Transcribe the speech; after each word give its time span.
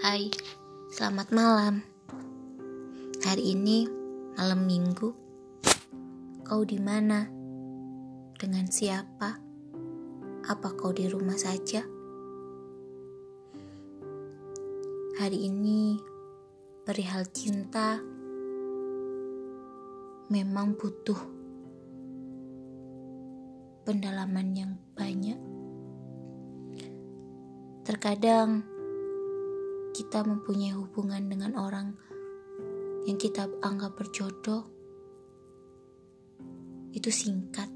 Hai, 0.00 0.32
selamat 0.88 1.28
malam. 1.28 1.84
Hari 3.20 3.52
ini 3.52 3.84
malam 4.32 4.64
minggu. 4.64 5.12
Kau 6.40 6.64
di 6.64 6.80
mana? 6.80 7.28
Dengan 8.32 8.64
siapa? 8.72 9.36
Apa 10.48 10.68
kau 10.72 10.96
di 10.96 11.04
rumah 11.04 11.36
saja? 11.36 11.84
Hari 15.20 15.36
ini 15.36 16.00
perihal 16.88 17.28
cinta 17.28 18.00
memang 20.32 20.80
butuh 20.80 21.20
pendalaman 23.84 24.48
yang 24.56 24.72
banyak. 24.96 25.36
Terkadang 27.84 28.79
kita 30.00 30.24
mempunyai 30.24 30.72
hubungan 30.72 31.28
dengan 31.28 31.60
orang 31.60 31.92
yang 33.04 33.20
kita 33.20 33.52
anggap 33.60 34.00
berjodoh 34.00 34.64
itu 36.96 37.12
singkat. 37.12 37.68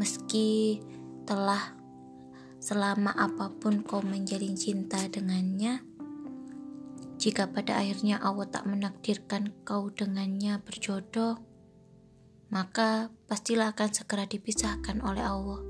Meski 0.00 0.80
telah 1.28 1.76
selama 2.56 3.12
apa 3.12 3.52
pun 3.52 3.84
kau 3.84 4.00
menjalin 4.00 4.56
cinta 4.56 5.04
dengannya, 5.12 5.84
jika 7.20 7.52
pada 7.52 7.84
akhirnya 7.84 8.16
Allah 8.16 8.48
tak 8.48 8.64
menakdirkan 8.64 9.52
kau 9.68 9.92
dengannya 9.92 10.56
berjodoh, 10.64 11.36
maka 12.48 13.12
pastilah 13.28 13.76
akan 13.76 13.92
segera 13.92 14.24
dipisahkan 14.24 15.04
oleh 15.04 15.20
Allah. 15.20 15.60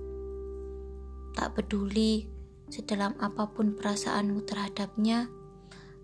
Tak 1.34 1.59
peduli 1.59 2.32
sedalam 2.73 3.12
apa 3.20 3.52
pun 3.52 3.76
perasaanmu 3.76 4.48
terhadapnya, 4.48 5.28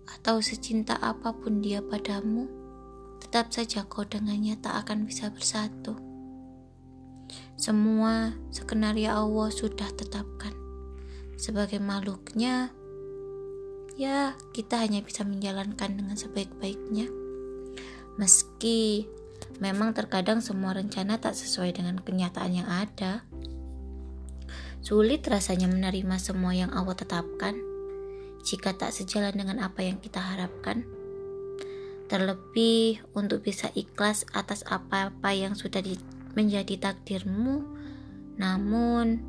atau 0.05 0.37
secinta 0.37 0.93
apa 1.01 1.33
pun 1.33 1.65
dia 1.65 1.81
padamu, 1.81 2.45
tetap 3.17 3.49
saja 3.49 3.89
kau 3.89 4.05
dengannya 4.05 4.53
tak 4.61 4.85
akan 4.85 5.09
bisa 5.09 5.33
bersatu. 5.33 5.97
Semua 7.57 8.37
skenario 8.53 9.09
Allah 9.09 9.49
sudah 9.49 9.89
tetapkan. 9.97 10.53
Sebagai 11.35 11.81
makhluknya, 11.81 12.69
ya 13.97 14.37
kita 14.53 14.79
hanya 14.79 15.01
bisa 15.01 15.25
menjalankan 15.25 15.97
dengan 15.97 16.15
sebaik-baiknya. 16.15 17.09
Meski 18.15 19.09
memang 19.59 19.91
terkadang 19.91 20.39
semua 20.39 20.71
rencana 20.75 21.19
tak 21.19 21.35
sesuai 21.35 21.75
dengan 21.75 21.99
kenyataan 21.99 22.53
yang 22.63 22.69
ada. 22.69 23.25
Sulit 24.79 25.27
rasanya 25.27 25.67
menerima 25.67 26.15
semua 26.23 26.55
yang 26.55 26.71
Allah 26.71 26.95
tetapkan 26.95 27.59
jika 28.39 28.71
tak 28.71 28.95
sejalan 28.95 29.35
dengan 29.35 29.59
apa 29.59 29.83
yang 29.83 29.99
kita 29.99 30.23
harapkan. 30.23 30.87
Terlebih 32.09 33.03
untuk 33.13 33.45
bisa 33.45 33.69
ikhlas 33.77 34.25
atas 34.33 34.65
apa-apa 34.65 35.29
yang 35.35 35.53
sudah 35.53 35.83
di, 35.83 35.99
menjadi 36.33 36.89
takdirmu, 36.89 37.61
namun 38.39 39.21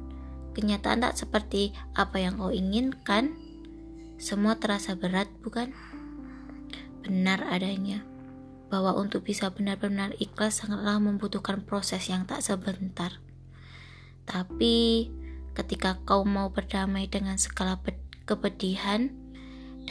kenyataan 0.56 1.04
tak 1.04 1.18
seperti 1.18 1.76
apa 1.92 2.22
yang 2.22 2.40
kau 2.40 2.54
inginkan. 2.54 3.36
Semua 4.16 4.56
terasa 4.56 4.96
berat, 4.96 5.28
bukan? 5.44 5.74
Benar 7.04 7.44
adanya 7.50 8.04
bahwa 8.70 8.94
untuk 8.94 9.26
bisa 9.26 9.50
benar-benar 9.50 10.14
ikhlas 10.22 10.62
sangatlah 10.62 11.02
membutuhkan 11.02 11.66
proses 11.66 12.06
yang 12.06 12.22
tak 12.24 12.40
sebentar. 12.40 13.18
Tapi 14.24 15.10
ketika 15.54 15.98
kau 16.06 16.22
mau 16.22 16.50
berdamai 16.50 17.10
dengan 17.10 17.36
segala 17.36 17.78
kepedihan 18.24 19.10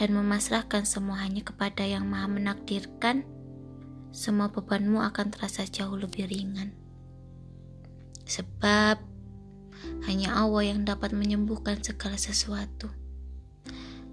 dan 0.00 0.08
memasrahkan 0.16 0.88
semua 0.88 1.20
hanya 1.20 1.44
kepada 1.44 1.84
yang 1.84 2.08
maha 2.08 2.30
menakdirkan, 2.30 3.28
semua 4.10 4.50
bebanmu 4.50 4.98
akan 5.04 5.30
terasa 5.30 5.68
jauh 5.68 5.94
lebih 5.94 6.26
ringan. 6.26 6.74
Sebab 8.26 8.98
hanya 10.06 10.38
Allah 10.38 10.74
yang 10.74 10.86
dapat 10.86 11.12
menyembuhkan 11.12 11.82
segala 11.82 12.16
sesuatu. 12.16 12.90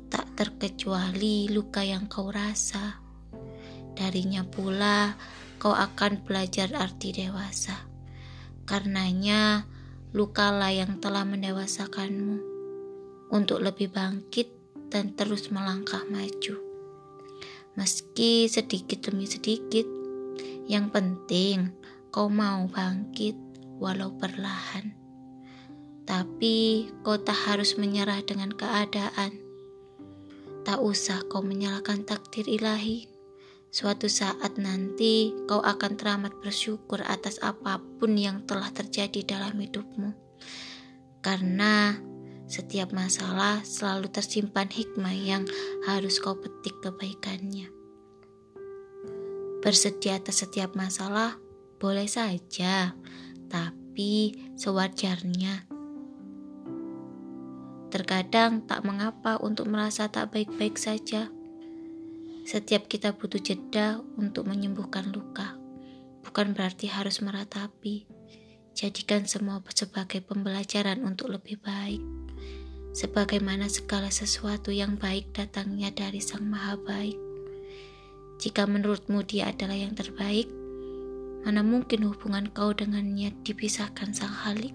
Tak 0.08 0.40
terkecuali 0.40 1.52
luka 1.52 1.84
yang 1.84 2.08
kau 2.08 2.32
rasa. 2.32 3.00
Darinya 3.98 4.46
pula 4.46 5.18
kau 5.58 5.74
akan 5.74 6.22
belajar 6.24 6.70
arti 6.78 7.14
dewasa. 7.14 7.76
Karenanya, 8.68 9.66
lukalah 10.18 10.74
yang 10.74 10.98
telah 10.98 11.22
mendewasakanmu 11.30 12.42
untuk 13.30 13.62
lebih 13.62 13.94
bangkit 13.94 14.50
dan 14.90 15.14
terus 15.14 15.54
melangkah 15.54 16.02
maju. 16.10 16.58
Meski 17.78 18.50
sedikit 18.50 19.06
demi 19.06 19.30
sedikit, 19.30 19.86
yang 20.66 20.90
penting 20.90 21.70
kau 22.10 22.34
mau 22.34 22.66
bangkit 22.66 23.38
walau 23.78 24.10
perlahan. 24.18 24.98
Tapi 26.10 26.90
kau 27.06 27.22
tak 27.22 27.38
harus 27.46 27.78
menyerah 27.78 28.26
dengan 28.26 28.50
keadaan. 28.50 29.38
Tak 30.66 30.82
usah 30.82 31.22
kau 31.30 31.46
menyalahkan 31.46 32.10
takdir 32.10 32.50
ilahi. 32.50 33.17
Suatu 33.68 34.08
saat 34.08 34.56
nanti 34.56 35.36
kau 35.44 35.60
akan 35.60 36.00
teramat 36.00 36.32
bersyukur 36.40 37.04
atas 37.04 37.36
apa 37.44 37.84
pun 38.00 38.16
yang 38.16 38.48
telah 38.48 38.72
terjadi 38.72 39.28
dalam 39.28 39.60
hidupmu. 39.60 40.16
Karena 41.20 42.00
setiap 42.48 42.96
masalah 42.96 43.60
selalu 43.68 44.08
tersimpan 44.08 44.72
hikmah 44.72 45.12
yang 45.12 45.44
harus 45.84 46.24
kau 46.24 46.40
petik 46.40 46.80
kebaikannya. 46.80 47.68
Bersedia 49.60 50.16
atas 50.16 50.48
setiap 50.48 50.72
masalah 50.72 51.36
boleh 51.76 52.08
saja, 52.08 52.96
tapi 53.52 54.32
sewajarnya. 54.56 55.68
Terkadang 57.92 58.64
tak 58.64 58.88
mengapa 58.88 59.36
untuk 59.44 59.68
merasa 59.68 60.08
tak 60.08 60.32
baik-baik 60.32 60.80
saja 60.80 61.28
setiap 62.48 62.88
kita 62.88 63.12
butuh 63.12 63.44
jeda 63.44 64.00
untuk 64.16 64.48
menyembuhkan 64.48 65.12
luka. 65.12 65.60
Bukan 66.24 66.56
berarti 66.56 66.88
harus 66.88 67.20
meratapi. 67.20 68.08
Jadikan 68.72 69.28
semua 69.28 69.60
sebagai 69.76 70.24
pembelajaran 70.24 71.04
untuk 71.04 71.36
lebih 71.36 71.60
baik. 71.60 72.00
Sebagaimana 72.96 73.68
segala 73.68 74.08
sesuatu 74.08 74.72
yang 74.72 74.96
baik 74.96 75.36
datangnya 75.36 75.92
dari 75.92 76.24
Sang 76.24 76.48
Maha 76.48 76.80
Baik. 76.80 77.20
Jika 78.40 78.64
menurutmu 78.64 79.28
dia 79.28 79.52
adalah 79.52 79.76
yang 79.76 79.92
terbaik, 79.92 80.48
mana 81.44 81.68
mungkin 81.68 82.08
hubungan 82.08 82.48
kau 82.56 82.72
dengannya 82.72 83.36
dipisahkan 83.44 84.16
Sang 84.16 84.32
Halik? 84.32 84.72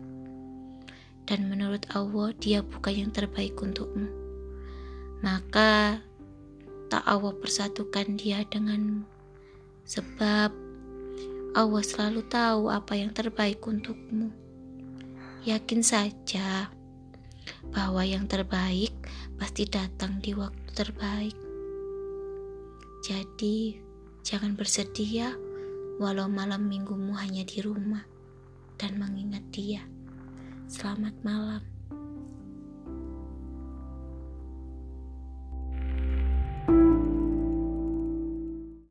Dan 1.24 1.48
menurut 1.48 1.88
Allah, 1.96 2.36
dia 2.36 2.60
bukan 2.60 3.08
yang 3.08 3.10
terbaik 3.16 3.56
untukmu. 3.56 4.12
Maka 5.24 6.02
tak 6.92 7.08
Allah 7.08 7.32
persatukan 7.32 8.20
dia 8.20 8.44
denganmu. 8.44 9.08
Sebab 9.88 10.52
Allah 11.56 11.84
selalu 11.88 12.20
tahu 12.28 12.68
apa 12.68 12.92
yang 13.00 13.16
terbaik 13.16 13.64
untukmu. 13.64 14.28
Yakin 15.48 15.80
saja 15.80 16.68
bahwa 17.72 18.04
yang 18.04 18.28
terbaik 18.28 18.92
pasti 19.40 19.64
datang 19.64 20.20
di 20.20 20.36
waktu 20.36 20.68
terbaik. 20.76 21.36
Jadi, 23.00 23.80
jangan 24.20 24.52
bersedih 24.52 25.08
ya, 25.08 25.30
walau 25.96 26.28
malam 26.28 26.68
minggumu 26.68 27.16
hanya 27.16 27.40
di 27.48 27.64
rumah 27.64 28.04
dan 28.76 29.00
mengingat 29.00 29.48
dia. 29.48 29.80
Selamat 30.68 31.16
malam. 31.24 31.71